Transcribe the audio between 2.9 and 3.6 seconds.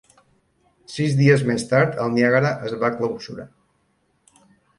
clausurar.